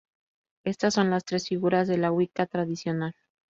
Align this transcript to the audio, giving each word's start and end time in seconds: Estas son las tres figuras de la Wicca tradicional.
Estas 0.65 0.95
son 0.95 1.11
las 1.11 1.23
tres 1.25 1.47
figuras 1.47 1.87
de 1.87 1.99
la 1.99 2.11
Wicca 2.11 2.47
tradicional. 2.47 3.13